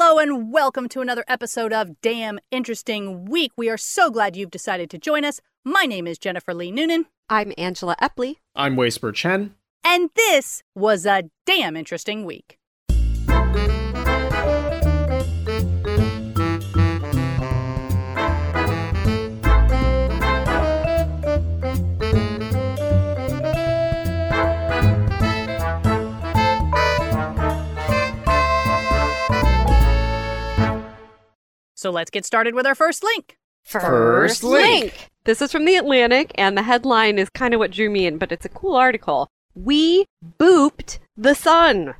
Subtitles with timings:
[0.00, 3.50] Hello and welcome to another episode of Damn Interesting Week.
[3.56, 5.40] We are so glad you've decided to join us.
[5.64, 8.36] My name is Jennifer Lee Noonan, I'm Angela Epley.
[8.54, 9.56] I'm Whisper Chen.
[9.82, 12.57] and this was a damn interesting week.
[31.78, 33.36] So let's get started with our first link.
[33.62, 35.10] First link.
[35.22, 38.18] This is from The Atlantic, and the headline is kind of what drew me in,
[38.18, 39.28] but it's a cool article.
[39.54, 40.06] We
[40.40, 41.94] booped the sun.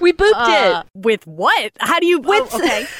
[0.00, 1.06] we booped Uh, it.
[1.06, 1.72] with what?
[1.78, 2.18] How do you?
[2.18, 2.86] With- oh, okay.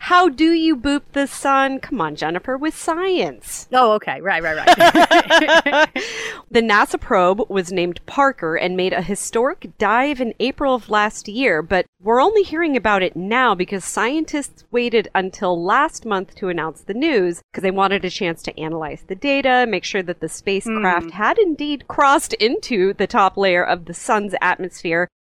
[0.00, 1.78] How do you boop the sun?
[1.78, 3.68] Come on, Jennifer, with science.
[3.72, 4.20] Oh, okay.
[4.20, 5.88] Right, right, right.
[6.50, 11.28] The NASA probe was named Parker and made a historic dive in April of last
[11.28, 16.48] year, but we're only hearing about it now because scientists waited until last month to
[16.48, 20.20] announce the news because they wanted a chance to analyze the data, make sure that
[20.20, 24.77] the spacecraft had indeed crossed into the top layer of the sun's atmosphere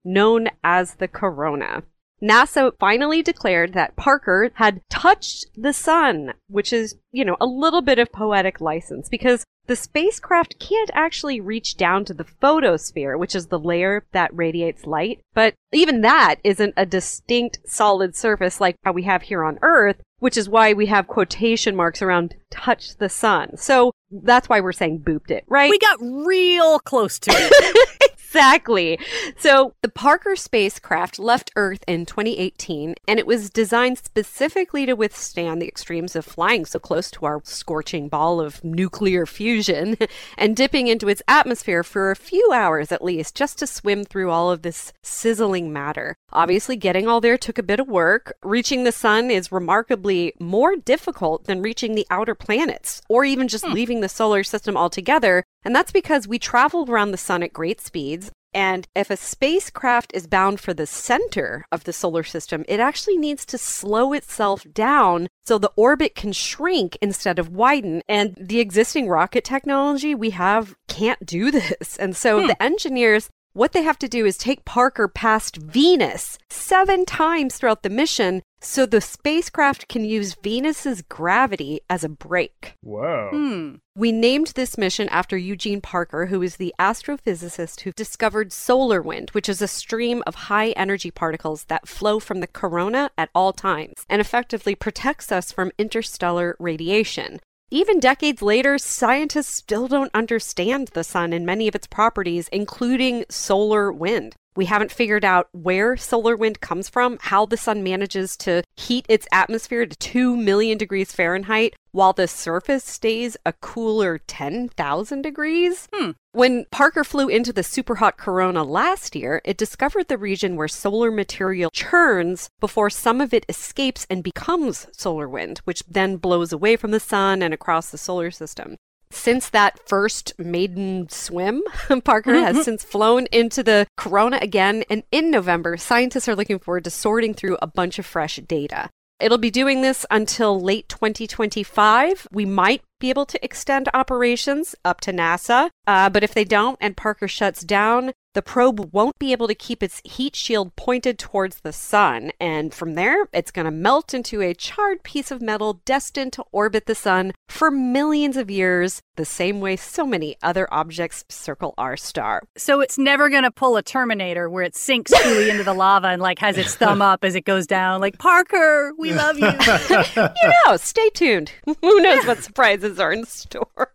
[0.04, 1.82] known as the corona.
[2.22, 7.82] NASA finally declared that Parker had touched the sun, which is, you know, a little
[7.82, 13.34] bit of poetic license because the spacecraft can't actually reach down to the photosphere, which
[13.34, 15.20] is the layer that radiates light.
[15.34, 20.02] But even that isn't a distinct solid surface like how we have here on Earth,
[20.18, 23.56] which is why we have quotation marks around touch the sun.
[23.56, 25.70] So that's why we're saying booped it, right?
[25.70, 28.10] we got real close to it.
[28.34, 28.98] Exactly.
[29.36, 35.62] So the Parker spacecraft left Earth in 2018, and it was designed specifically to withstand
[35.62, 39.96] the extremes of flying so close to our scorching ball of nuclear fusion
[40.36, 44.32] and dipping into its atmosphere for a few hours at least, just to swim through
[44.32, 46.16] all of this sizzling matter.
[46.32, 48.36] Obviously, getting all there took a bit of work.
[48.42, 53.64] Reaching the sun is remarkably more difficult than reaching the outer planets, or even just
[53.64, 53.72] hmm.
[53.72, 55.44] leaving the solar system altogether.
[55.64, 58.30] And that's because we travel around the sun at great speeds.
[58.52, 63.16] And if a spacecraft is bound for the center of the solar system, it actually
[63.16, 68.02] needs to slow itself down so the orbit can shrink instead of widen.
[68.08, 71.96] And the existing rocket technology we have can't do this.
[71.98, 72.46] And so hmm.
[72.46, 77.84] the engineers what they have to do is take Parker past Venus seven times throughout
[77.84, 82.74] the mission so the spacecraft can use Venus's gravity as a brake.
[82.80, 83.28] Whoa.
[83.30, 83.74] hmm.
[83.96, 89.30] We named this mission after Eugene Parker, who is the astrophysicist who discovered solar wind,
[89.30, 93.52] which is a stream of high energy particles that flow from the corona at all
[93.52, 97.38] times and effectively protects us from interstellar radiation.
[97.70, 103.24] Even decades later, scientists still don't understand the sun and many of its properties, including
[103.28, 104.36] solar wind.
[104.56, 109.04] We haven't figured out where solar wind comes from, how the sun manages to heat
[109.08, 115.88] its atmosphere to 2 million degrees Fahrenheit while the surface stays a cooler 10,000 degrees.
[115.92, 116.10] Hmm.
[116.32, 120.66] When Parker flew into the super hot corona last year, it discovered the region where
[120.66, 126.52] solar material churns before some of it escapes and becomes solar wind, which then blows
[126.52, 128.76] away from the sun and across the solar system.
[129.14, 131.62] Since that first maiden swim,
[132.04, 136.84] Parker has since flown into the corona again, and in November, scientists are looking forward
[136.84, 138.90] to sorting through a bunch of fresh data.
[139.20, 142.26] It'll be doing this until late 2025.
[142.32, 146.76] We might be able to extend operations up to NASA, uh, but if they don't
[146.80, 151.18] and Parker shuts down, the probe won't be able to keep its heat shield pointed
[151.18, 152.32] towards the sun.
[152.38, 156.44] And from there, it's going to melt into a charred piece of metal destined to
[156.52, 161.72] orbit the sun for millions of years, the same way so many other objects circle
[161.78, 162.42] our star.
[162.56, 166.20] So it's never gonna pull a Terminator where it sinks truly into the lava and
[166.20, 168.00] like has its thumb up as it goes down.
[168.00, 169.46] Like Parker, we love you.
[170.26, 171.52] you know, stay tuned.
[171.80, 173.92] Who knows what surprises are in store?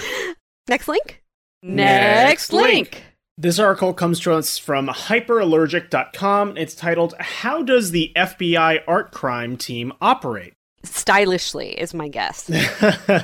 [0.68, 1.22] Next link.
[1.62, 3.02] Next link.
[3.36, 6.56] This article comes to us from hyperallergic.com.
[6.56, 10.52] It's titled How Does the FBI Art Crime Team Operate?
[10.84, 12.48] Stylishly is my guess.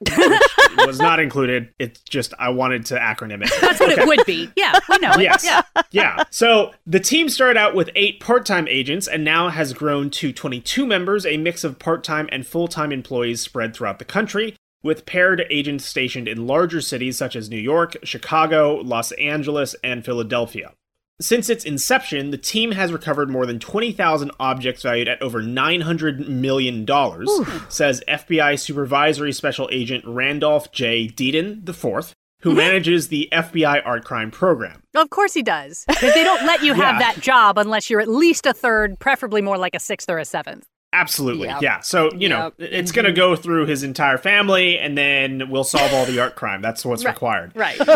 [0.00, 1.72] which was not included.
[1.78, 3.52] It's just, I wanted to acronym it.
[3.60, 4.50] That's what it would be.
[4.56, 5.14] Yeah, we know.
[5.18, 5.44] Yes.
[5.44, 5.62] Yeah.
[5.90, 6.24] yeah.
[6.30, 10.32] So the team started out with eight part time agents and now has grown to
[10.32, 14.56] 22 members, a mix of part time and full time employees spread throughout the country,
[14.82, 20.04] with paired agents stationed in larger cities such as New York, Chicago, Los Angeles, and
[20.04, 20.72] Philadelphia.
[21.20, 26.26] Since its inception, the team has recovered more than 20,000 objects valued at over $900
[26.26, 26.86] million,
[27.68, 31.06] says FBI Supervisory Special Agent Randolph J.
[31.06, 32.56] Deaton IV, who mm-hmm.
[32.56, 34.82] manages the FBI art crime program.
[34.94, 35.84] Of course he does.
[35.86, 37.12] Because they don't let you have Yeah.
[37.12, 40.24] that job unless you're at least a third, preferably more like a sixth or a
[40.24, 40.66] seventh.
[40.94, 41.48] Absolutely.
[41.48, 41.62] Yep.
[41.62, 41.80] Yeah.
[41.80, 42.70] So, you know, Yep.
[42.72, 46.34] it's going to go through his entire family and then we'll solve all the art
[46.34, 46.60] crime.
[46.60, 47.52] That's what's required.
[47.54, 47.78] Right.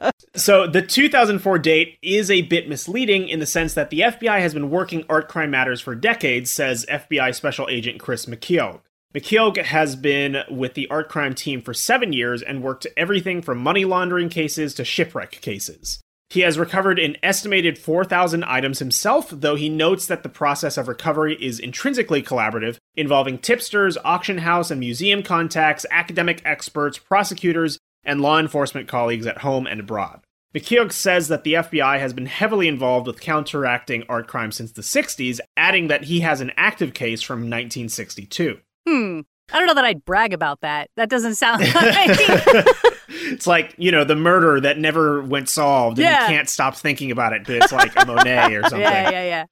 [0.00, 4.40] Um, so the 2004 date is a bit misleading in the sense that the FBI
[4.40, 8.80] has been working art crime matters for decades, says FBI Special Agent Chris McKeough.
[9.14, 13.58] McKeough has been with the art crime team for seven years and worked everything from
[13.58, 16.00] money laundering cases to shipwreck cases.
[16.30, 20.86] He has recovered an estimated 4,000 items himself, though he notes that the process of
[20.86, 28.20] recovery is intrinsically collaborative, involving tipsters, auction house and museum contacts, academic experts, prosecutors, and
[28.20, 30.20] law enforcement colleagues at home and abroad.
[30.54, 34.82] McKeough says that the FBI has been heavily involved with counteracting art crime since the
[34.82, 38.58] 60s, adding that he has an active case from 1962.
[38.88, 39.20] Hmm.
[39.52, 40.90] I don't know that I'd brag about that.
[40.96, 42.18] That doesn't sound like.
[43.30, 46.22] it's like, you know, the murder that never went solved and Yeah.
[46.28, 48.80] you can't stop thinking about it, but it's like a Monet or something.
[48.80, 49.44] yeah, yeah, yeah.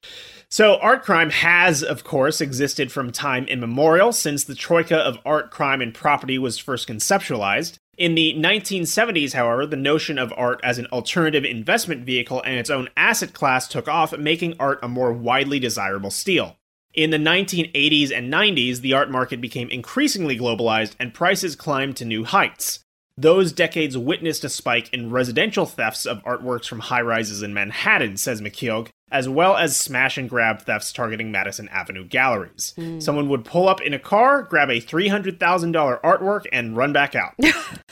[0.50, 5.50] So, art crime has, of course, existed from time immemorial since the troika of art,
[5.50, 7.76] crime, and property was first conceptualized.
[7.98, 12.70] In the 1970s, however, the notion of art as an alternative investment vehicle and its
[12.70, 16.56] own asset class took off, making art a more widely desirable steal.
[16.94, 22.04] In the 1980s and 90s, the art market became increasingly globalized and prices climbed to
[22.04, 22.80] new heights.
[23.20, 28.16] Those decades witnessed a spike in residential thefts of artworks from high rises in Manhattan,
[28.16, 32.72] says McKeough, as well as smash and grab thefts targeting Madison Avenue galleries.
[32.76, 33.00] Hmm.
[33.00, 37.34] Someone would pull up in a car, grab a $300,000 artwork, and run back out.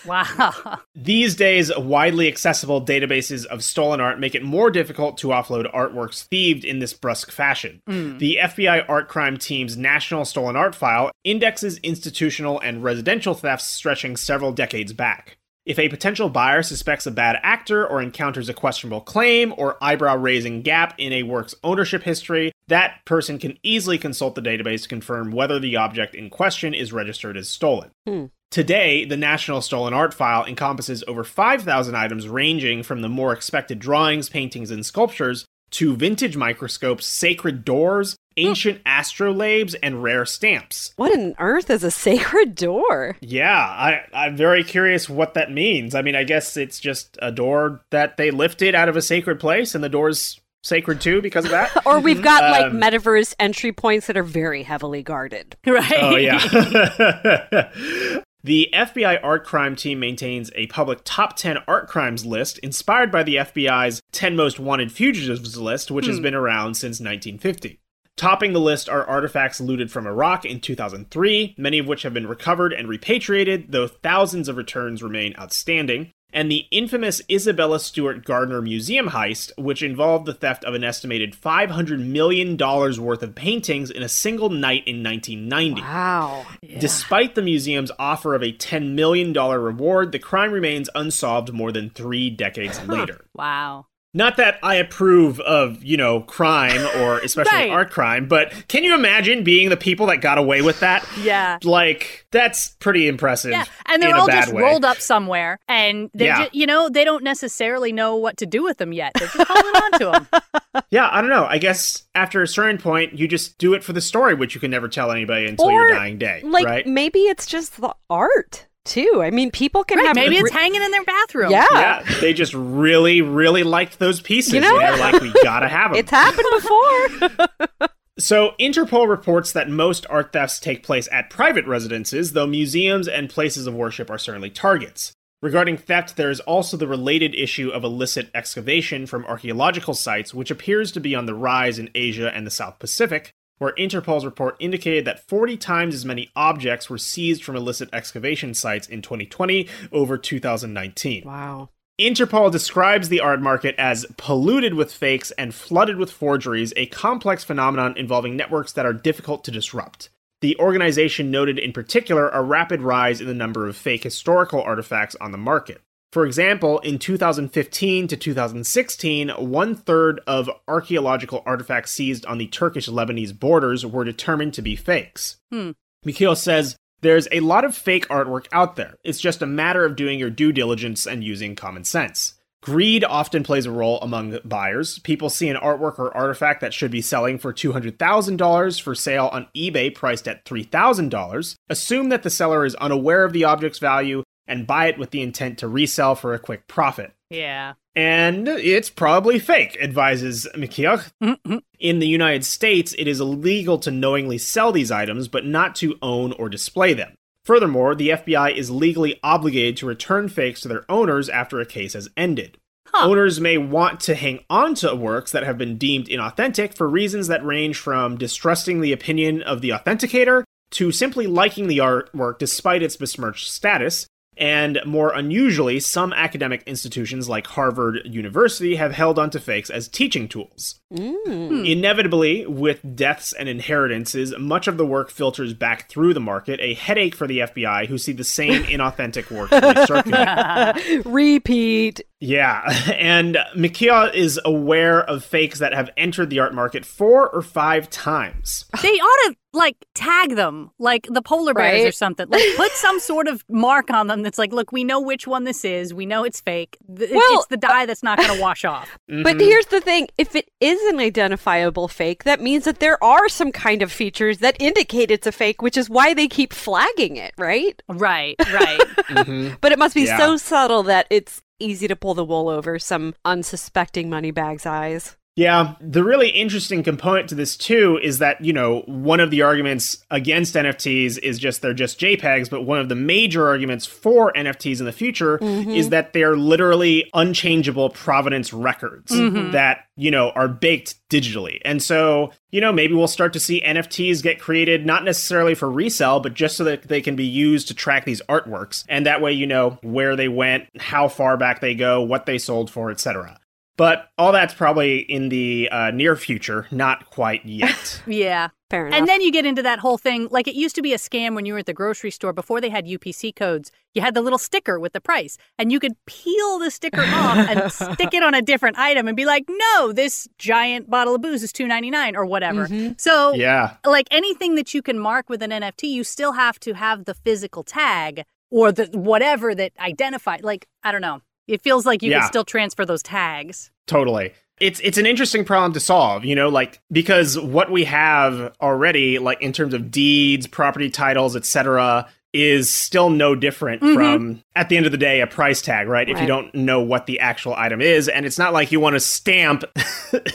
[0.07, 0.79] Wow.
[0.95, 6.25] These days, widely accessible databases of stolen art make it more difficult to offload artworks
[6.29, 7.83] thieved in this brusque fashion.
[7.87, 8.19] Hmm.
[8.19, 14.17] The FBI art crime team's National Stolen Art File indexes institutional and residential thefts stretching
[14.17, 15.39] several decades back.
[15.67, 20.17] If a potential buyer suspects a bad actor or encounters a questionable claim or eyebrow
[20.17, 24.89] raising gap in a work's ownership history, that person can easily consult the database to
[24.89, 27.91] confirm whether the object in question is registered as stolen.
[28.07, 28.27] Hmm.
[28.53, 33.81] Today, the National Stolen Art File encompasses over 5,000 items ranging from the more expected
[33.81, 40.93] drawings, paintings, and sculptures to vintage microscopes, sacred doors, ancient astrolabes, and rare stamps.
[40.97, 43.17] What on earth is a sacred door?
[43.21, 45.95] Yeah, I, I'm very curious what that means.
[45.95, 49.41] I mean, I guess it's just a door that they lifted out of a sacred
[49.41, 51.71] place, and the door's sacred too because of that.
[51.87, 55.57] Or we've got like Um, metaverse entry points that are very heavily guarded.
[55.67, 55.93] Right.
[56.01, 56.39] Oh yeah.
[58.43, 63.23] the FBI art crime team maintains a public top 10 art crimes list inspired by
[63.23, 67.81] the FBI's 10 most wanted fugitives list, which has been around since 1950.
[68.17, 72.27] Topping the list are artifacts looted from Iraq in 2003, many of which have been
[72.27, 76.13] recovered and repatriated, though thousands of returns remain outstanding.
[76.33, 81.35] and the infamous Isabella Stewart Gardner Museum heist, which involved the theft of an estimated
[81.35, 85.81] $500 million worth of paintings in a single night in 1990.
[85.81, 86.45] Wow.
[86.79, 91.91] Despite the museum's offer of a $10 million reward, the crime remains unsolved more than
[91.91, 93.25] three decades later.
[93.35, 93.87] Wow.
[94.17, 97.71] Not that I approve of, you know, crime or especially Right.
[97.71, 101.07] art crime, but can you imagine being the people that got away with that?
[101.23, 101.59] Yeah.
[101.65, 103.51] Like, that's pretty impressive.
[103.51, 104.63] Yeah, and they're all just way.
[104.63, 106.49] rolled up somewhere, and they, Yeah.
[106.53, 109.13] you know, they don't necessarily know what to do with them yet.
[109.19, 110.29] They're just holding on to them.
[110.91, 111.47] Yeah, I don't know.
[111.47, 114.61] I guess after a certain point, you just do it for the story, which you
[114.61, 116.87] can never tell anybody until your dying day, Like right?
[116.87, 119.21] maybe it's just the art too.
[119.23, 121.51] I mean, people can Right, have maybe it's hanging in their bathroom.
[121.51, 121.67] yeah.
[121.73, 124.53] yeah, they just really, really liked those pieces.
[124.55, 124.79] You know?
[124.79, 125.99] and they're like, we gotta have them.
[126.01, 127.89] It's happened before.
[128.19, 133.29] So, Interpol reports that most art thefts take place at private residences, though museums and
[133.29, 135.13] places of worship are certainly targets.
[135.43, 140.51] Regarding theft, there is also the related issue of illicit excavation from archaeological sites, which
[140.51, 144.57] appears to be on the rise in Asia and the South Pacific, where Interpol's report
[144.59, 149.69] indicated that 40 times as many objects were seized from illicit excavation sites in 2020
[149.93, 151.25] over 2019.
[151.25, 151.69] wow.
[151.99, 157.43] Interpol describes the art market as polluted with fakes and flooded with forgeries, a complex
[157.43, 160.11] phenomenon involving networks that are difficult to disrupt.
[160.43, 165.17] The organization noted in particular a rapid rise in the number of fake historical artifacts
[165.23, 165.81] on the market.
[166.17, 172.89] For example, in 2015 to 2016, one third of archaeological artifacts seized on the Turkish
[172.89, 175.37] Lebanese borders were determined to be fakes.
[175.53, 175.73] Hmm.
[176.07, 178.95] Mikhail says, There's a lot of fake artwork out there.
[179.05, 182.33] It's just a matter of doing your due diligence and using common sense.
[182.63, 184.99] Greed often plays a role among buyers.
[185.01, 189.49] People see an artwork or artifact that should be selling for $200,000 for sale on
[189.55, 194.67] eBay priced at $3,000, assume that the seller is unaware of the object's value, and
[194.67, 197.13] buy it with the intent to resell for a quick profit.
[197.31, 197.75] Yeah.
[197.95, 201.01] And it's probably fake, advises Mikhail.
[201.23, 201.63] Mhm.
[201.79, 205.99] In the United States, it is illegal to knowingly sell these items, but not to
[206.03, 207.15] own or display them.
[207.45, 211.95] Furthermore, the FBI is legally obligated to return fakes to their owners after a case
[211.95, 212.59] has ended.
[212.93, 213.09] Huh.
[213.09, 217.29] Owners may want to hang on to works that have been deemed inauthentic for reasons
[217.29, 222.83] that range from distrusting the opinion of the authenticator to simply liking the artwork despite
[222.83, 224.07] its besmirched status.
[224.37, 230.29] And more unusually, some academic institutions like Harvard University have held onto fakes as teaching
[230.29, 230.81] tools.
[230.93, 231.69] Mm.
[231.71, 236.75] Inevitably, with deaths and inheritances, much of the work filters back through the market, a
[236.75, 241.03] headache for the FBI who see the same inauthentic work recirculate.
[241.13, 242.03] Repeat.
[242.21, 242.63] Yeah,
[242.95, 247.91] and Mikia is aware of fakes that have entered the art market four or five
[247.91, 248.65] times.
[248.81, 252.29] They ought to like tag them like the polar bears or something.
[252.29, 255.45] Like put some sort of mark on them that's like, look, we know which one
[255.45, 255.95] this is.
[255.95, 256.77] We know it's fake.
[256.99, 258.99] It's, Well, it's the dye that's not going to wash off.
[259.09, 259.41] But Mhm.
[259.41, 263.53] here's the thing if it is an identifiable fake, that means that there are some
[263.53, 267.33] kind of features that indicate it's a fake, which is why they keep flagging it,
[267.39, 267.81] right?
[267.89, 268.81] Right, right.
[269.09, 269.57] Mhm.
[269.61, 270.19] But it must be Yeah.
[270.19, 275.17] so subtle that it's easy to pull the wool over some unsuspecting moneybags' eyes.
[275.37, 279.43] Yeah, the really interesting component to this too is that, you know, one of the
[279.43, 284.33] arguments against NFTs is just they're just JPEGs, but one of the major arguments for
[284.33, 285.71] NFTs in the future mm-hmm.
[285.71, 289.51] is that they're literally unchangeable provenance records mm-hmm.
[289.51, 291.61] that, you know, are baked digitally.
[291.67, 295.71] And so, you know, maybe we'll start to see NFTs get created not necessarily for
[295.71, 298.85] resale, but just so that they can be used to track these artworks.
[298.89, 302.39] And that way you know where they went, how far back they go, what they
[302.39, 303.39] sold for, etc.
[303.77, 308.03] But all that's probably in the uh, near future, not quite yet.
[308.07, 308.49] yeah.
[308.71, 308.99] Fair enough.
[308.99, 310.27] And then you get into that whole thing.
[310.31, 312.61] Like it used to be a scam when you were at the grocery store before
[312.61, 313.71] they had UPC codes.
[313.95, 317.37] You had the little sticker with the price, and you could peel the sticker off
[317.37, 321.23] and stick it on a different item and be like, no, this giant bottle of
[321.23, 322.67] booze is two ninety nine or whatever.
[322.67, 323.01] Mhm.
[323.01, 323.77] So yeah.
[323.85, 327.15] like anything that you can mark with an NFT, you still have to have the
[327.15, 330.39] physical tag or the whatever that identify.
[330.43, 331.21] Like I don't know.
[331.47, 332.21] It feels like you Yeah.
[332.21, 333.71] can still transfer those tags.
[333.87, 334.33] Totally.
[334.59, 339.19] It's it's an interesting problem to solve, you know, like because what we have already
[339.19, 342.09] like in terms of deeds, property titles, etc
[342.45, 343.95] is still no different Mhm.
[343.95, 346.09] from at the end of the day a price tag, right?
[346.09, 348.95] If you don't know what the actual item is and it's not like you want
[348.95, 349.65] to stamp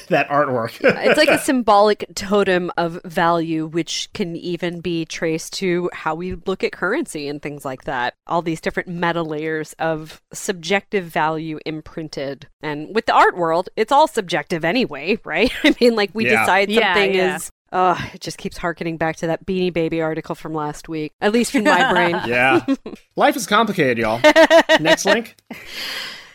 [0.09, 0.77] that artwork.
[0.81, 6.35] it's like a symbolic totem of value, which can even be traced to how we
[6.45, 8.13] look at currency and things like that.
[8.27, 12.47] All these different meta layers of subjective value imprinted.
[12.61, 15.51] And with the art world, it's all subjective anyway, right?
[15.63, 16.41] I mean, like we Yeah.
[16.41, 17.35] decide Yeah, something yeah.
[17.37, 21.13] is Oh, it just keeps harkening back to that Beanie Baby article from last week,
[21.21, 22.19] at least in my brain.
[22.25, 22.65] Yeah.
[23.15, 24.19] Life is complicated, y'all.
[24.79, 25.35] Next link.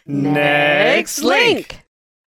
[0.07, 1.86] Next link.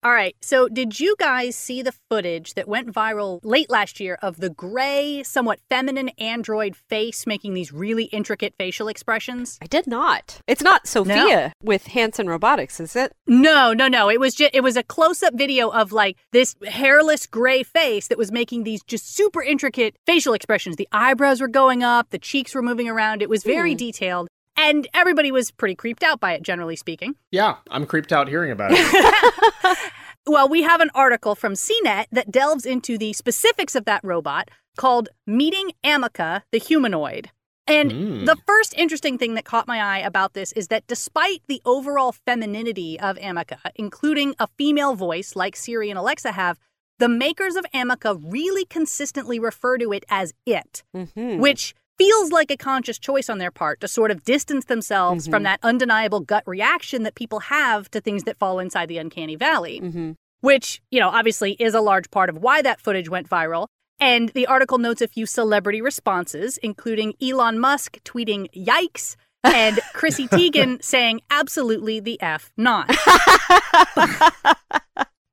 [0.05, 0.37] All right.
[0.40, 4.49] So, did you guys see the footage that went viral late last year of the
[4.49, 9.59] gray, somewhat feminine android face making these really intricate facial expressions?
[9.61, 10.40] I did not.
[10.47, 13.12] It's not Sophia with Hanson Robotics, is it?
[13.26, 14.09] No, no, no.
[14.09, 18.19] It was just it was a close-up video of like this hairless gray face that
[18.19, 20.76] was making these just super intricate facial expressions.
[20.76, 23.21] The eyebrows were going up, the cheeks were moving around.
[23.21, 23.78] It was very Hmm.
[23.78, 24.28] detailed.
[24.58, 27.14] And everybody was pretty creeped out by it, generally speaking.
[27.30, 29.78] Yeah, I'm creeped out hearing about it.
[30.26, 34.50] Well, we have an article from CNET that delves into the specifics of that robot
[34.76, 37.30] called Meeting Amica, the Humanoid.
[37.66, 38.26] And Mm.
[38.26, 42.12] the first interesting thing that caught my eye about this is that despite the overall
[42.12, 46.58] femininity of Amica, including a female voice like Siri and Alexa have,
[46.98, 51.38] the makers of Amica really consistently refer to it as it, Mm-hmm.
[51.38, 55.40] which feels like a conscious choice on their part to sort of distance themselves from
[55.43, 55.47] Mhm.
[55.47, 59.81] that undeniable gut reaction that people have to things that fall inside the uncanny valley
[59.81, 60.12] Mm-hmm.
[60.40, 63.67] which, you know, obviously is a large part of why that footage went viral.
[64.00, 70.28] And the article notes a few celebrity responses, including Elon Musk tweeting, yikes, and Chrissy
[70.28, 72.88] Teigen saying, absolutely the F not.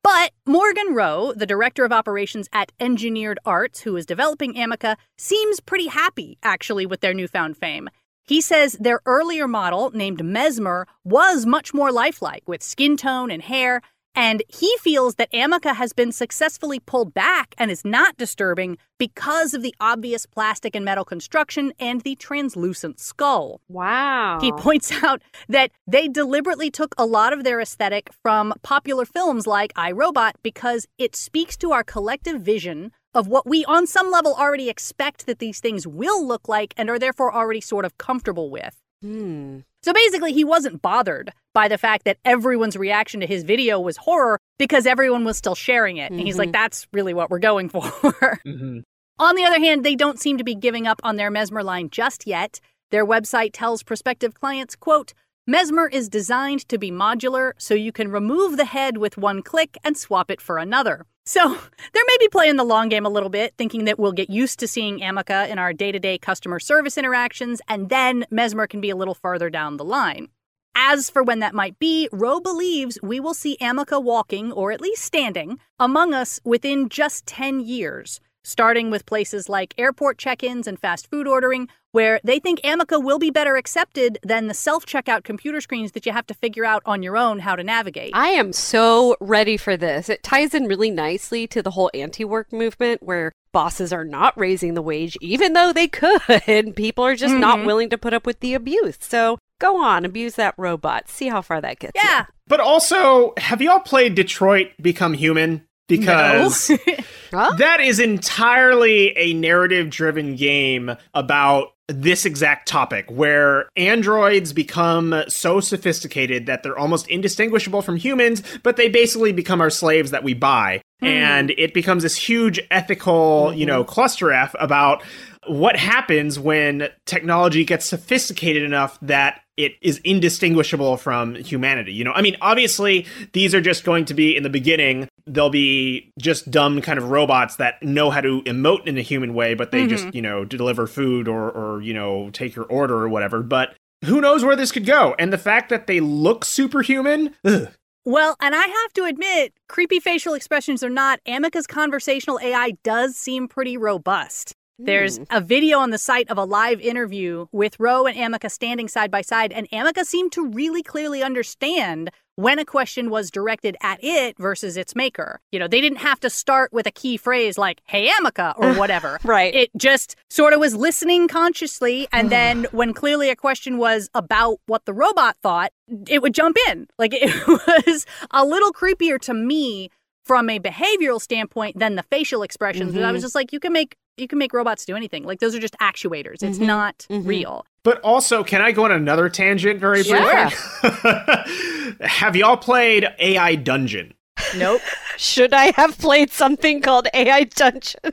[0.06, 5.60] But Morgan Roe, the director of operations at Engineered Arts, who is developing Amica, seems
[5.60, 7.90] pretty happy, actually, with their newfound fame.
[8.24, 13.42] He says their earlier model, named Mesmer, was much more lifelike with skin tone and
[13.42, 13.82] hair,
[14.16, 19.54] and he feels that Amica has been successfully pulled back and is not disturbing because
[19.54, 23.60] of the obvious plastic and metal construction and the translucent skull.
[23.68, 24.40] Wow.
[24.42, 29.46] He points out that they deliberately took a lot of their aesthetic from popular films
[29.46, 34.12] like I, Robot because it speaks to our collective vision of what we, on some
[34.12, 37.98] level, already expect that these things will look like and are therefore already sort of
[37.98, 38.82] comfortable with.
[39.06, 39.60] Hmm.
[39.84, 43.98] So basically, he wasn't bothered by the fact that everyone's reaction to his video was
[43.98, 46.12] horror because everyone was still sharing it.
[46.12, 46.54] And he's like, Mhm.
[46.54, 47.82] that's really what we're going for.
[48.46, 48.82] Mhm.
[49.20, 51.90] On the other hand, they don't seem to be giving up on their Mesmer line
[51.90, 52.60] just yet.
[52.92, 55.14] Their website tells prospective clients, quote,
[55.48, 59.78] Mesmer is designed to be modular, so you can remove the head with one click
[59.84, 61.06] and swap it for another.
[61.26, 61.50] So
[61.94, 64.68] they're maybe playing the long game a little bit, thinking that we'll get used to
[64.68, 68.90] seeing Amica in our day to day customer service interactions, and then Mesmer can be
[68.90, 70.30] a little farther down the line.
[70.78, 74.82] As for when that might be, Roe believes we will see Amica walking, or at
[74.82, 80.68] least standing, among us within just 10 years, starting with places like airport check ins
[80.68, 84.86] and fast food ordering, where they think Amica will be better accepted than the self
[84.86, 88.12] checkout computer screens that you have to figure out on your own how to navigate.
[88.14, 90.08] I am so ready for this.
[90.10, 94.38] It ties in really nicely to the whole anti work movement where bosses are not
[94.38, 96.22] raising the wage, even though they could.
[96.48, 97.66] And people are just not Mhm.
[97.66, 98.98] willing to put up with the abuse.
[99.00, 101.08] So go on, abuse that robot.
[101.10, 101.94] See how far that gets.
[101.96, 102.02] you.
[102.08, 102.26] yeah.
[102.48, 105.65] But also, have y'all played Detroit Become Human?
[105.88, 106.72] Because
[107.32, 107.54] Huh?
[107.58, 115.60] that is entirely a narrative driven game about this exact topic where androids become so
[115.60, 120.34] sophisticated that they're almost indistinguishable from humans, but they basically become our slaves that we
[120.34, 120.82] buy.
[121.00, 121.06] Hmm.
[121.06, 123.68] And it becomes this huge ethical, you mm-hmm.
[123.68, 125.04] know, cluster F about
[125.48, 131.94] what happens when technology gets sophisticated enough that it is indistinguishable from humanity.
[131.94, 135.50] You know, I mean, obviously, these are just going to be in the beginning, they'll
[135.50, 139.54] be just dumb kind of robots that know how to emote in a human way,
[139.54, 140.16] but they just, mm-hmm.
[140.16, 143.42] you know, deliver food or, or, you know, take your order or whatever.
[143.42, 145.16] But who knows where this could go?
[145.18, 147.70] And the fact that they look superhuman, ugh,
[148.04, 153.16] Well, and I have to admit, creepy facial expressions or not, Amica's conversational AI does
[153.16, 154.54] seem pretty robust.
[154.78, 155.24] There's Hmm.
[155.30, 159.10] a video on the site of a live interview with Roe and Amica standing side
[159.10, 164.04] by side, and Amica seemed to really clearly understand when a question was directed at
[164.04, 165.40] it versus its maker.
[165.54, 168.74] You know, they didn't have to start with a key phrase like, hey, Amica, or
[168.78, 169.20] whatever.
[169.24, 169.56] Right.
[169.56, 174.58] It just sort of was listening consciously, and then when clearly a question was about
[174.66, 175.72] what the robot thought,
[176.10, 176.88] it would jump in.
[177.00, 179.90] Like it was a little creepier to me
[180.26, 182.94] from a behavioral standpoint than the facial expressions.
[182.94, 185.24] But I was just like, you can make you can make robots do anything.
[185.24, 186.42] Like those are just actuators.
[186.44, 186.66] It's Mhm.
[186.68, 187.26] not Mhm.
[187.28, 187.66] real.
[187.84, 190.18] But also, can I go on another tangent very Sure.
[190.18, 191.98] briefly?
[192.02, 194.14] Have y'all played AI Dungeon?
[194.58, 194.82] Nope.
[195.18, 198.02] Should I have played something called AI Dungeon?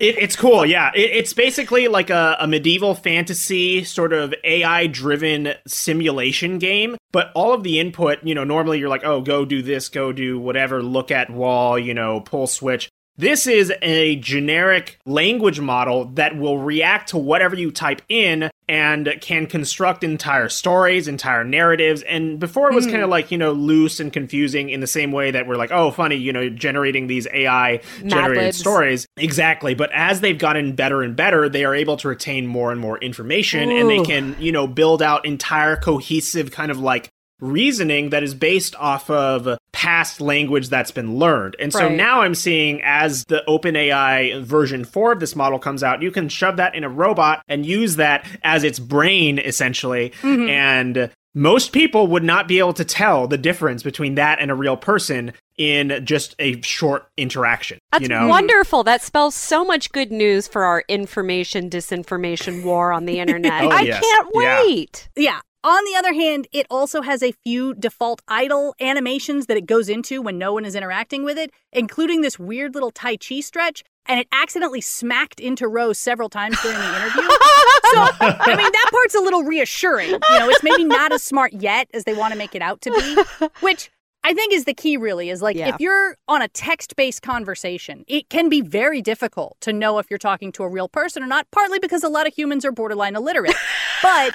[0.00, 0.92] It, it's cool, yeah.
[0.94, 7.30] It, it's basically like a, a medieval fantasy sort of AI driven simulation game, but
[7.34, 10.38] all of the input, you know, normally you're like, oh, go do this, go do
[10.38, 12.88] whatever, look at wall, you know, pull switch.
[13.20, 19.14] This is a generic language model that will react to whatever you type in and
[19.20, 22.00] can construct entire stories, entire narratives.
[22.00, 22.92] And before it was mm.
[22.92, 25.70] kind of like, you know, loose and confusing in the same way that we're like,
[25.70, 29.06] oh, funny, you know, generating these AI generated stories.
[29.18, 29.74] Exactly.
[29.74, 32.96] But as they've gotten better and better, they are able to retain more and more
[32.96, 33.80] information Ooh.
[33.80, 38.34] and they can, you know, build out entire cohesive kind of like reasoning that is
[38.34, 41.56] based off of past language that's been learned.
[41.58, 41.96] And so right.
[41.96, 46.28] now I'm seeing as the OpenAI version 4 of this model comes out, you can
[46.28, 50.10] shove that in a robot and use that as its brain essentially.
[50.22, 50.48] Mm-hmm.
[50.48, 54.54] And most people would not be able to tell the difference between that and a
[54.54, 57.78] real person in just a short interaction.
[57.92, 58.26] That's you know?
[58.26, 58.82] wonderful.
[58.82, 63.62] That spells so much good news for our information disinformation war on the internet.
[63.62, 64.02] oh, I yes.
[64.02, 65.08] can't wait.
[65.16, 65.22] Yeah.
[65.22, 65.40] yeah.
[65.62, 69.90] On the other hand, it also has a few default idle animations that it goes
[69.90, 73.84] into when no one is interacting with it, including this weird little Tai Chi stretch,
[74.06, 77.22] and it accidentally smacked into Rose several times during the interview.
[77.22, 80.10] so, I mean, that part's a little reassuring.
[80.10, 82.80] You know, it's maybe not as smart yet as they want to make it out
[82.80, 83.90] to be, which
[84.24, 85.68] I think is the key really is like yeah.
[85.68, 90.18] if you're on a text-based conversation, it can be very difficult to know if you're
[90.18, 93.14] talking to a real person or not, partly because a lot of humans are borderline
[93.14, 93.54] illiterate.
[94.02, 94.34] but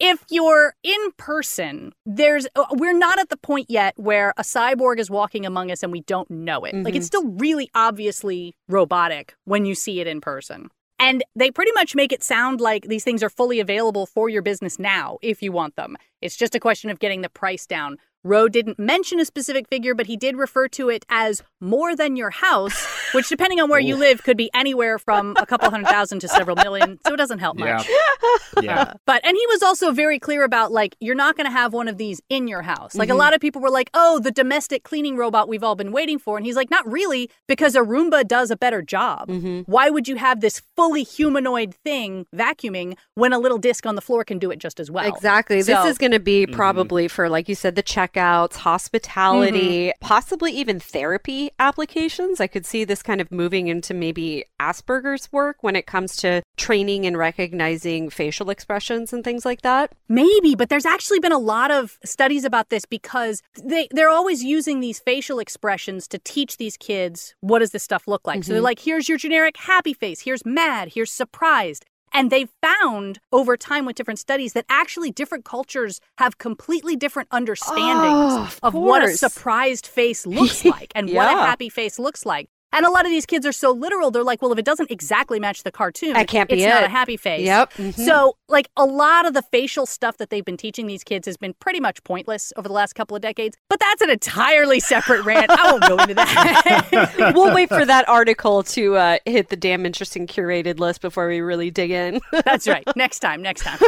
[0.00, 4.98] if you're in person, there's uh, we're not at the point yet where a cyborg
[4.98, 6.74] is walking among us and we don't know it.
[6.74, 6.84] Mm-hmm.
[6.84, 7.28] Like it's mm-hmm.
[7.28, 10.70] still really obviously robotic when you see it in person.
[11.00, 14.42] And they pretty much make it sound like these things are fully available for your
[14.42, 15.96] business now if you want them.
[16.20, 17.98] It's just a question of getting the price down.
[18.28, 22.14] Roe didn't mention a specific figure, but he did refer to it as more than
[22.14, 25.88] your house, which, depending on where you live, could be anywhere from a couple hundred
[25.88, 26.98] thousand to several million.
[27.06, 27.88] So it doesn't help much.
[27.88, 28.62] Yeah.
[28.62, 28.80] yeah.
[28.80, 31.72] Uh, but, and he was also very clear about like, you're not going to have
[31.72, 32.94] one of these in your house.
[32.94, 33.16] Like, mm-hmm.
[33.16, 36.18] a lot of people were like, oh, the domestic cleaning robot we've all been waiting
[36.18, 36.36] for.
[36.36, 39.28] And he's like, not really, because a Roomba does a better job.
[39.28, 39.70] Mm-hmm.
[39.70, 44.02] Why would you have this fully humanoid thing vacuuming when a little disc on the
[44.02, 45.08] floor can do it just as well?
[45.08, 45.62] Exactly.
[45.62, 46.54] So, this is going to be mm-hmm.
[46.54, 47.14] probably mm-hmm.
[47.14, 50.04] for, like you said, the check checkouts, hospitality, mm-hmm.
[50.06, 52.40] possibly even therapy applications.
[52.40, 56.42] I could see this kind of moving into maybe Asperger's work when it comes to
[56.56, 59.92] training and recognizing facial expressions and things like that.
[60.08, 64.42] Maybe, but there's actually been a lot of studies about this because they, they're always
[64.42, 68.40] using these facial expressions to teach these kids what does this stuff look like.
[68.40, 68.42] Mm-hmm.
[68.42, 68.64] So they're mm-hmm.
[68.64, 71.84] like, here's your generic happy face, here's mad, here's surprised.
[72.12, 77.28] And they've found over time with different studies that actually different cultures have completely different
[77.30, 81.16] understandings oh, of, of what a surprised face looks like and yeah.
[81.16, 82.48] what a happy face looks like.
[82.72, 84.90] And a lot of these kids are so literal, they're like, well, if it doesn't
[84.90, 86.68] exactly match the cartoon, it can't be it's it.
[86.68, 87.46] not a happy face.
[87.46, 87.72] Yep.
[87.74, 88.02] Mm-hmm.
[88.02, 91.38] So, like, a lot of the facial stuff that they've been teaching these kids has
[91.38, 93.56] been pretty much pointless over the last couple of decades.
[93.70, 95.50] But that's an entirely separate rant.
[95.50, 97.32] I won't go into that.
[97.34, 101.40] we'll wait for that article to uh, hit the damn interesting curated list before we
[101.40, 102.20] really dig in.
[102.44, 102.84] that's right.
[102.96, 103.78] Next time, next time.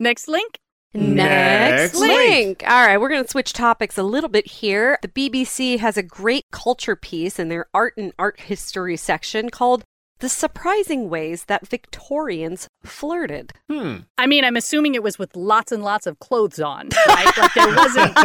[0.00, 0.58] next link
[0.94, 2.62] Next, link.
[2.66, 4.98] All right, we're going to switch topics a little bit here.
[5.00, 9.84] The BBC has a great culture piece in their art and art history section called
[10.22, 13.52] the surprising ways that Victorians flirted.
[13.68, 13.96] Hmm.
[14.16, 17.36] I mean, I'm assuming it was with lots and lots of clothes on, right?
[17.36, 18.16] like there wasn't.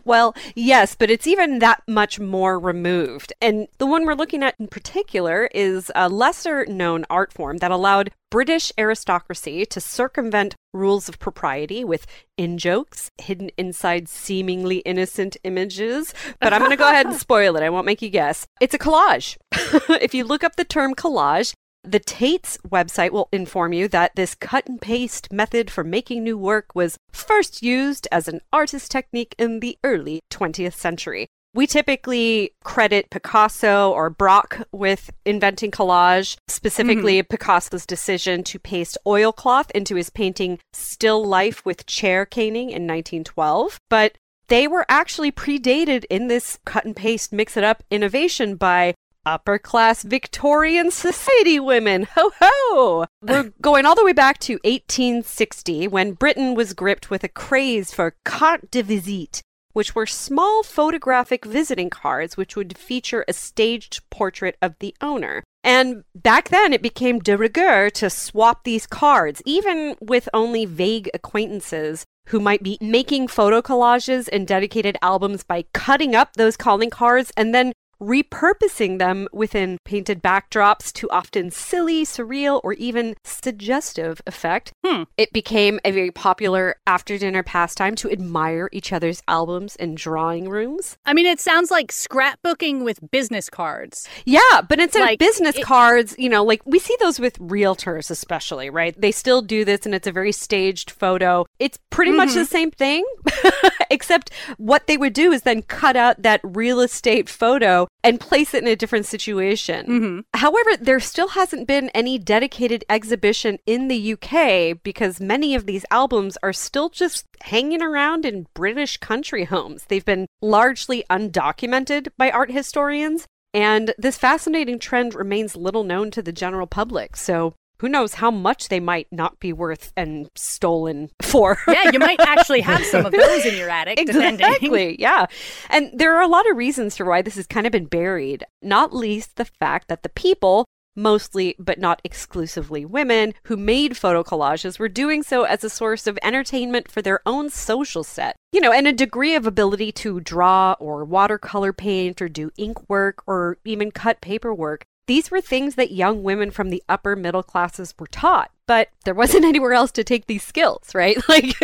[0.06, 3.34] well, yes, but it's even that much more removed.
[3.42, 7.70] And the one we're looking at in particular is a lesser known art form that
[7.70, 12.06] allowed British aristocracy to circumvent rules of propriety with
[12.38, 16.14] in jokes hidden inside seemingly innocent images.
[16.40, 17.62] But I'm going to go ahead and spoil it.
[17.62, 18.46] I won't make you guess.
[18.58, 19.36] It's a collage.
[20.00, 21.52] if you look up the term collage,
[21.84, 26.38] the Tate's website will inform you that this cut and paste method for making new
[26.38, 31.26] work was first used as an artist technique in the early 20th century.
[31.54, 37.28] We typically credit Picasso or Braque with inventing collage, specifically mm-hmm.
[37.28, 43.78] Picasso's decision to paste oilcloth into his painting Still Life with Chair Caning in 1912.
[43.90, 44.16] But
[44.48, 49.58] they were actually predated in this cut and paste mix it up innovation by upper
[49.58, 52.06] class Victorian society women.
[52.16, 53.06] Ho ho!
[53.22, 57.92] We're going all the way back to 1860 when Britain was gripped with a craze
[57.92, 64.00] for carte de visite, which were small photographic visiting cards which would feature a staged
[64.10, 65.42] portrait of the owner.
[65.64, 71.08] And back then, it became de rigueur to swap these cards, even with only vague
[71.14, 76.90] acquaintances who might be making photo collages and dedicated albums by cutting up those calling
[76.90, 84.20] cards and then repurposing them within painted backdrops to often silly, surreal, or even suggestive
[84.26, 84.72] effect.
[84.84, 85.04] Hmm.
[85.16, 90.48] It became a very popular after dinner pastime to admire each other's albums in drawing
[90.48, 90.96] rooms.
[91.06, 94.08] I mean, it sounds like scrapbooking with business cards.
[94.24, 97.38] Yeah, but instead Like, of business it- cards, you know, like we see those with
[97.38, 98.98] realtors, especially, right?
[99.00, 101.46] They still do this and it's a very staged photo.
[101.58, 102.38] It's pretty much Mm-hmm.
[102.38, 103.04] the same thing,
[103.90, 108.54] except what they would do is then cut out that real estate photo and place
[108.54, 109.86] it in a different situation.
[109.86, 115.66] hmm However, there still hasn't been any dedicated exhibition in the UK because many of
[115.66, 119.84] these albums are still just hanging around in British country homes.
[119.88, 126.22] They've been largely undocumented by art historians, and this fascinating trend remains little known to
[126.22, 127.16] the general public.
[127.16, 131.58] So, who knows how much they might not be worth and stolen for.
[131.66, 134.46] Yeah, you might actually have some of those in your attic, depending.
[134.46, 134.96] Exactly.
[135.02, 135.26] Yeah.
[135.68, 138.44] And there are a lot of reasons for why this has kind of been buried,
[138.62, 140.64] not least the fact that the people,
[140.94, 146.06] mostly but not exclusively women, who made photo collages were doing so as a source
[146.06, 148.36] of entertainment for their own social set.
[148.52, 152.88] You know, and a degree of ability to draw or watercolor paint or do ink
[152.88, 154.84] work or even cut paperwork.
[155.06, 159.14] These were things that young women from the upper middle classes were taught, but there
[159.14, 161.16] wasn't anywhere else to take these skills, right?
[161.28, 161.54] Like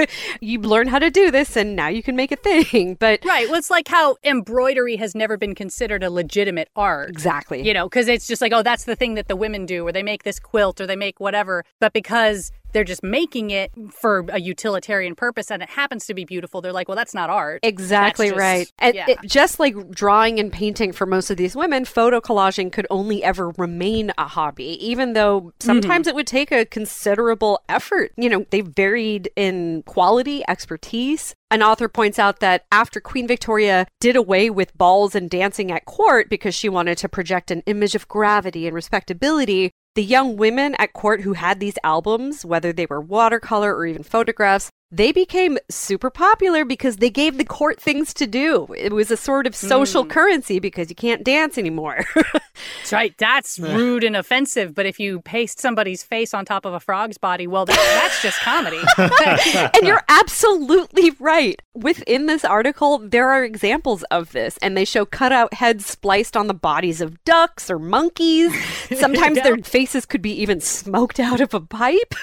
[0.41, 2.95] you learn how to do this and now you can make a thing.
[2.99, 3.47] But Right.
[3.49, 7.11] Well, it's like how embroidery has never been considered a legitimate art.
[7.11, 7.63] exactly.
[7.67, 9.93] You know, because it's just like, oh, that's the thing that the women do, or
[9.93, 11.65] they make this quilt, or they make whatever.
[11.81, 16.25] But because they're just making it for a utilitarian purpose and it happens to be
[16.25, 17.61] beautiful, they're like, well, that's not art.
[17.63, 18.73] Exactly just- right.
[18.79, 19.07] And yeah.
[19.09, 23.23] it, just like drawing and painting for most of these women, photo collaging could only
[23.25, 26.09] ever remain a hobby, even though sometimes Mm-hmm.
[26.11, 28.13] it would take a considerable effort.
[28.17, 31.35] You know, they varied in quality, expertise.
[31.51, 35.87] An author points out that after Queen Victoria did away with balls and dancing at
[35.87, 40.75] court because she wanted to project an image of gravity and respectability, the young women
[40.79, 45.59] at court who had these albums, whether they were watercolor or even photographs, they became
[45.71, 48.67] super popular because they gave the court things to do.
[48.77, 50.09] It was a sort of social hmm.
[50.09, 52.05] currency because you can't dance anymore.
[52.15, 53.15] That's right.
[53.19, 54.75] That's rude and offensive.
[54.75, 58.23] But if you paste somebody's face on top of a frog's body, well, that, that's
[58.23, 58.81] just comedy.
[59.77, 61.61] and you're absolutely right.
[61.75, 66.47] Within this article, there are examples of this, and they show cutout heads spliced on
[66.47, 68.53] the bodies of ducks or monkeys.
[68.99, 72.15] Sometimes their faces could be even smoked out of a pipe.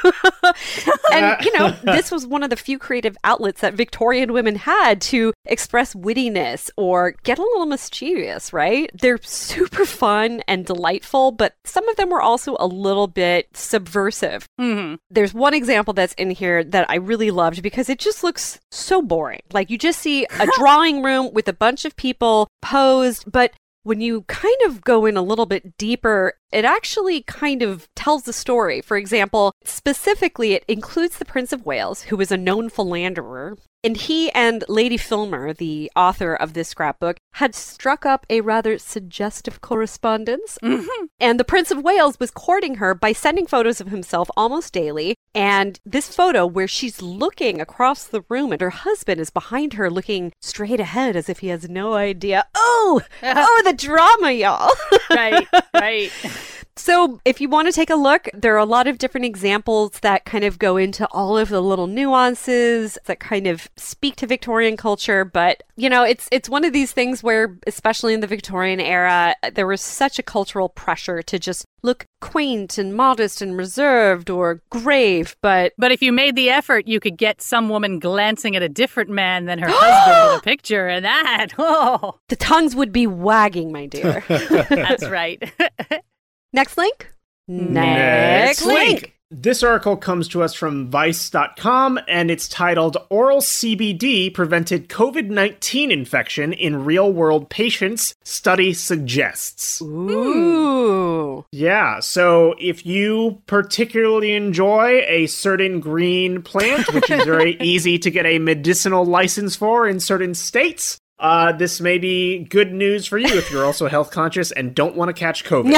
[1.13, 5.01] and, you know, this was one of the few creative outlets that Victorian women had
[5.01, 8.89] to express wittiness or get a little mischievous, right?
[8.93, 14.45] They're super fun and delightful, but some of them were also a little bit subversive
[14.57, 18.59] hmm there's one example that's in here that I really loved because it just looks
[18.71, 19.41] so boring.
[19.51, 23.53] Like you just see a drawing room with a bunch of people posed, but
[23.85, 28.23] when you kind of go in a little bit deeper, it actually kind of tells
[28.23, 28.81] the story.
[28.81, 33.57] For example, specifically, it includes the Prince of Wales, who was a known philanderer.
[33.85, 38.79] And he and Lady Filmer, the author of this scrapbook, had struck up a rather
[38.79, 40.57] suggestive correspondence.
[40.63, 41.05] Mm-hmm.
[41.19, 45.13] And the Prince of Wales was courting her by sending photos of himself almost daily.
[45.35, 49.91] And this photo, where she's looking across the room and her husband is behind her
[49.91, 52.45] looking straight ahead as if he has no idea.
[52.55, 54.71] Oh, oh, the drama, y'all.
[55.11, 55.47] Right.
[55.75, 56.11] Right.
[56.77, 59.91] So, if you want to take a look, there are a lot of different examples
[60.01, 64.27] that kind of go into all of the little nuances that kind of speak to
[64.27, 65.23] Victorian culture.
[65.23, 69.35] But you know, it's it's one of these things where, especially in the Victorian era,
[69.53, 74.61] there was such a cultural pressure to just look quaint and modest and reserved or
[74.69, 75.35] grave.
[75.41, 78.69] But But if you made the effort, you could get some woman glancing at a
[78.69, 83.07] different man than her husband in a picture, and that, oh, the tongues would be
[83.07, 84.23] wagging, my dear.
[84.27, 85.41] that's right.
[86.55, 87.11] Next link.
[87.49, 89.13] Next link.
[89.29, 95.91] This article comes to us from Vice.com and it's titled Oral CBD Prevented COVID 19
[95.91, 99.81] Infection in Real World Patients, Study Suggests.
[99.81, 101.43] Ooh.
[101.51, 108.09] Yeah, so if you particularly enjoy a certain green plant, which is very easy to
[108.09, 113.17] get a medicinal license for in certain states, uh, this may be good news for
[113.17, 115.71] you if you're also health conscious and don't want to catch COVID,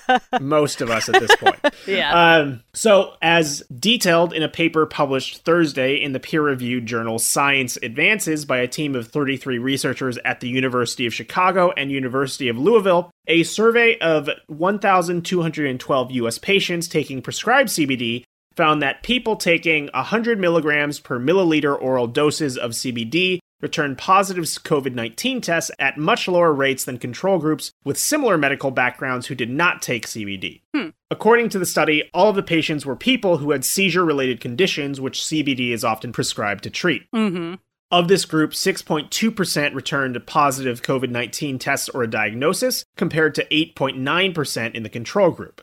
[0.00, 1.56] which is most of us at this point.
[1.86, 2.36] Yeah.
[2.36, 7.76] Um, so, as detailed in a paper published Thursday in the peer reviewed journal Science
[7.82, 12.58] Advances by a team of 33 researchers at the University of Chicago and University of
[12.58, 16.38] Louisville, a survey of 1,212 U.S.
[16.38, 18.24] patients taking prescribed CBD
[18.56, 24.94] found that people taking 100 milligrams per milliliter oral doses of CBD returned positive COVID
[24.94, 29.50] 19 tests at much lower rates than control groups with similar medical backgrounds who did
[29.50, 30.62] not take CBD.
[31.10, 35.00] According to the study, all of the patients were people who had seizure related conditions,
[35.00, 37.10] which CBD is often prescribed to treat.
[37.12, 37.54] Mm-hmm.
[37.92, 43.46] Of this group, 6.2% returned a positive COVID 19 test or a diagnosis, compared to
[43.46, 45.62] 8.9% in the control group.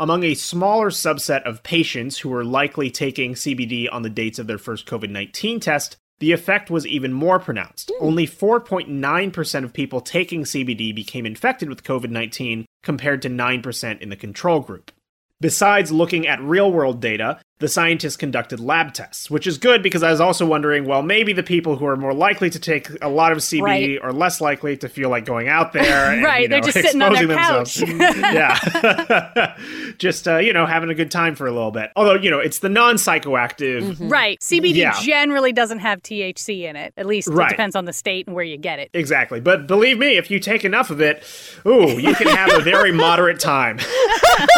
[0.00, 4.46] Among a smaller subset of patients who were likely taking CBD on the dates of
[4.46, 7.90] their first COVID 19 test, the effect was even more pronounced.
[7.98, 8.06] Hmm.
[8.06, 14.08] Only 4.9% of people taking CBD became infected with COVID 19, compared to 9% in
[14.08, 14.90] the control group.
[15.40, 20.02] Besides looking at real world data, the scientists conducted lab tests, which is good because
[20.02, 23.08] I was also wondering well, maybe the people who are more likely to take a
[23.08, 23.98] lot of CBD Right.
[24.02, 26.12] are less likely to feel like going out there.
[26.12, 27.98] and, Right, you they're know, just sitting on their exposing couch.
[27.98, 28.18] themselves.
[28.34, 29.56] yeah.
[29.98, 31.90] just, uh, you know, having a good time for a little bit.
[31.96, 33.82] Although, you know, it's the non psychoactive.
[33.82, 33.90] Mm-hmm.
[33.92, 34.08] Mm-hmm.
[34.08, 34.40] Right.
[34.40, 34.98] CBD Yeah.
[35.00, 36.92] generally doesn't have THC in it.
[36.96, 37.46] At least Right.
[37.46, 38.90] it depends on the state and where you get it.
[38.92, 39.40] Exactly.
[39.40, 41.22] But believe me, if you take enough of it,
[41.66, 43.78] ooh, you can have a very moderate time.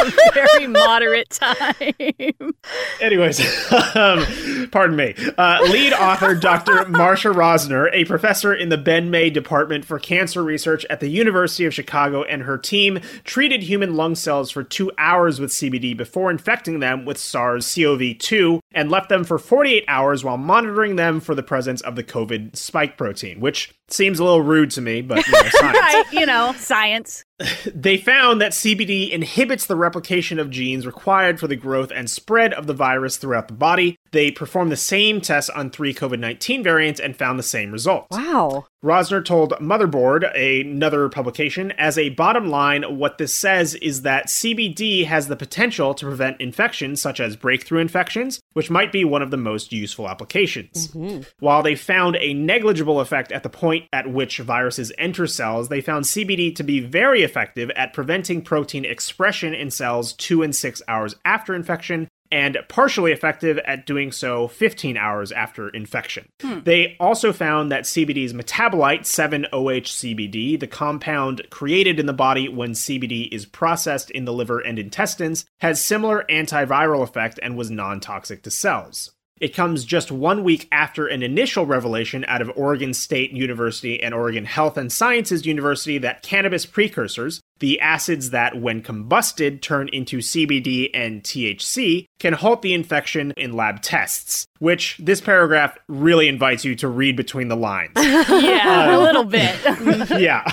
[0.34, 2.54] Very moderate time.
[3.00, 3.40] Anyways,
[3.94, 4.24] um,
[4.70, 5.14] pardon me.
[5.36, 6.84] Uh, lead author Dr.
[6.86, 11.64] Marsha Rosner, a professor in the Ben May Department for Cancer Research at the University
[11.64, 16.30] of Chicago, and her team treated human lung cells for two hours with CBD before
[16.30, 21.20] infecting them with SARS CoV 2 and left them for 48 hours while monitoring them
[21.20, 25.02] for the presence of the COVID spike protein, which seems a little rude to me,
[25.02, 26.12] but you know, science.
[26.12, 27.24] You know, science.
[27.74, 32.52] They found that CBD inhibits the replication of genes required for the growth and spread
[32.52, 33.96] of the virus throughout the body.
[34.12, 38.08] They performed the same tests on three COVID 19 variants and found the same results.
[38.10, 38.66] Wow.
[38.82, 45.04] Rosner told Motherboard, another publication, as a bottom line, what this says is that CBD
[45.04, 49.30] has the potential to prevent infections such as breakthrough infections, which might be one of
[49.30, 50.88] the most useful applications.
[50.88, 51.22] Mm-hmm.
[51.40, 55.82] While they found a negligible effect at the point at which viruses enter cells, they
[55.82, 60.80] found CBD to be very effective at preventing protein expression in cells two and six
[60.88, 66.28] hours after infection and partially effective at doing so 15 hours after infection.
[66.40, 66.60] Hmm.
[66.64, 73.28] They also found that CBD's metabolite, 7-OH-CBD, the compound created in the body when CBD
[73.32, 78.50] is processed in the liver and intestines, has similar antiviral effect and was non-toxic to
[78.50, 79.12] cells.
[79.40, 84.12] It comes just one week after an initial revelation out of Oregon State University and
[84.12, 90.18] Oregon Health and Sciences University that cannabis precursors, the acids that, when combusted, turn into
[90.18, 94.46] CBD and THC, can halt the infection in lab tests.
[94.58, 97.92] Which this paragraph really invites you to read between the lines.
[98.40, 99.56] Yeah, a um, little bit.
[100.20, 100.44] yeah.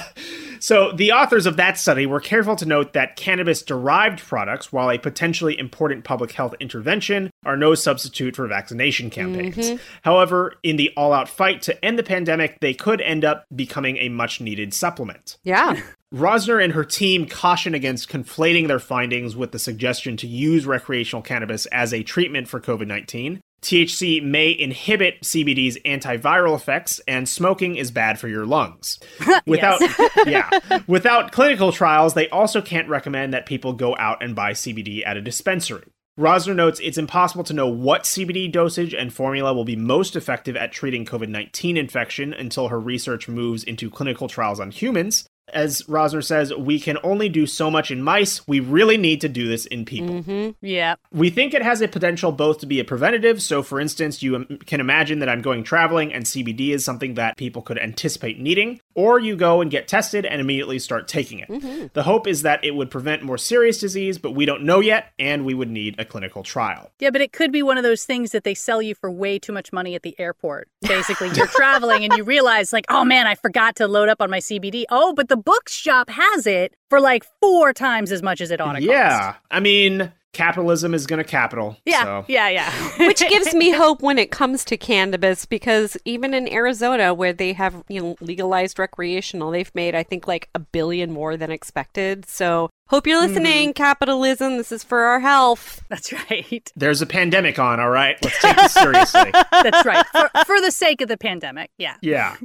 [0.60, 4.89] So, the authors of that study were careful to note that cannabis derived products, while
[4.89, 9.56] a potentially important public health intervention, are no substitute for vaccination campaigns.
[9.58, 9.78] Mm-hmm.
[10.04, 13.98] However, in the all out fight to end the pandemic, they could end up becoming
[13.98, 15.38] a much needed supplement.
[15.43, 15.82] Yeah.
[16.13, 21.22] Rosner and her team caution against conflating their findings with the suggestion to use recreational
[21.22, 23.41] cannabis as a treatment for COVID 19.
[23.62, 29.00] THC may inhibit CBD's antiviral effects, and smoking is bad for your lungs.
[29.46, 29.82] Without,
[30.26, 30.50] yeah,
[30.88, 35.17] without clinical trials, they also can't recommend that people go out and buy CBD at
[35.17, 35.86] a dispensary.
[36.20, 40.56] Rosner notes it's impossible to know what CBD dosage and formula will be most effective
[40.56, 45.28] at treating COVID 19 infection until her research moves into clinical trials on humans.
[45.53, 48.47] As Rosner says, we can only do so much in mice.
[48.47, 50.21] We really need to do this in people.
[50.21, 50.65] Mm-hmm.
[50.65, 50.95] yeah.
[51.12, 53.41] We think it has a potential both to be a preventative.
[53.41, 57.38] So, for instance, you can imagine that I'm going traveling and CBD is something that
[57.38, 61.49] people could anticipate needing, or you go and get tested and immediately start taking it.
[61.49, 61.88] Mm-hmm.
[61.93, 65.13] The hope is that it would prevent more serious disease, but we don't know yet,
[65.17, 66.91] and we would need a clinical trial.
[66.99, 69.39] Yeah, but it could be one of those things that they sell you for way
[69.39, 70.67] too much money at the airport.
[70.81, 74.29] Basically, you're traveling and you realize, like, oh man, I forgot to load up on
[74.29, 74.83] my CBD.
[74.89, 78.73] Oh, but the bookshop has it for like four times as much as it ought
[78.73, 78.89] to cost.
[78.89, 79.36] Yeah.
[79.52, 81.76] I mean, capitalism is going to capital.
[81.86, 82.26] Yeah, So.
[82.28, 82.71] yeah, yeah.
[83.08, 87.54] Which gives me hope when it comes to cannabis because even in Arizona where they
[87.54, 92.30] have, you know, legalized recreational, they've made I think like a billion more than expected.
[92.30, 93.34] So, hope you're mm-hmm.
[93.34, 94.58] listening, capitalism.
[94.58, 95.84] This is for our health.
[95.89, 96.71] That's right.
[96.76, 98.17] There's a pandemic on, all right?
[98.23, 99.32] Let's take this seriously.
[99.52, 100.06] That's right.
[100.12, 101.71] For, for the sake of the pandemic.
[101.80, 101.95] Yeah.
[102.02, 102.36] Yeah.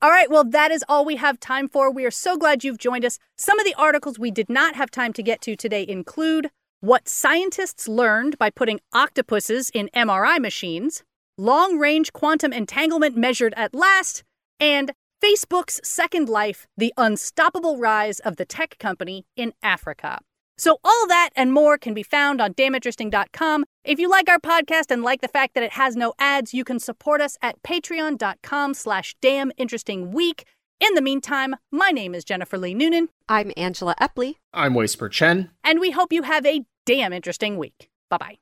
[0.00, 1.90] All right, well, that is all we have time for.
[1.90, 3.18] We are so glad you've joined us.
[3.36, 7.08] Some of the articles we did not have time to get to today include what
[7.08, 11.02] scientists learned by putting octopuses in MRI machines,
[11.36, 14.22] long range quantum entanglement measured at last,
[14.60, 20.20] and Facebook's second life, the unstoppable rise of the tech company in Africa.
[20.58, 23.64] So all that and more can be found on damninteresting.com.
[23.84, 26.64] If you like our podcast and like the fact that it has no ads, you
[26.64, 30.42] can support us at patreon.com slash damninterestingweek.
[30.80, 33.08] In the meantime, my name is Jennifer Lee Noonan.
[33.28, 34.34] I'm Angela Epley.
[34.52, 35.50] I'm Whisper Chen.
[35.64, 37.88] And we hope you have a damn interesting week.
[38.10, 38.38] Bye-bye.